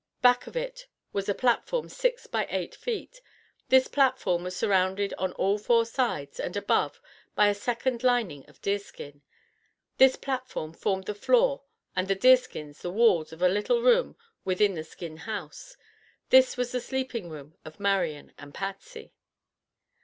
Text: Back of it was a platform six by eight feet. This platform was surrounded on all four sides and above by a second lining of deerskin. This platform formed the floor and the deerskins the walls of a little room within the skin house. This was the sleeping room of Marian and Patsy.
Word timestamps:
Back 0.23 0.47
of 0.47 0.57
it 0.57 0.87
was 1.13 1.29
a 1.29 1.35
platform 1.35 1.87
six 1.87 2.25
by 2.25 2.47
eight 2.49 2.73
feet. 2.73 3.21
This 3.69 3.87
platform 3.87 4.43
was 4.43 4.57
surrounded 4.57 5.13
on 5.19 5.31
all 5.33 5.59
four 5.59 5.85
sides 5.85 6.39
and 6.39 6.57
above 6.57 6.99
by 7.35 7.49
a 7.49 7.53
second 7.53 8.01
lining 8.01 8.43
of 8.49 8.59
deerskin. 8.63 9.21
This 9.99 10.15
platform 10.15 10.73
formed 10.73 11.05
the 11.05 11.13
floor 11.13 11.61
and 11.95 12.07
the 12.07 12.15
deerskins 12.15 12.81
the 12.81 12.89
walls 12.89 13.31
of 13.31 13.43
a 13.43 13.47
little 13.47 13.83
room 13.83 14.17
within 14.43 14.73
the 14.73 14.83
skin 14.83 15.17
house. 15.17 15.77
This 16.31 16.57
was 16.57 16.71
the 16.71 16.81
sleeping 16.81 17.29
room 17.29 17.55
of 17.63 17.79
Marian 17.79 18.33
and 18.39 18.55
Patsy. 18.55 19.13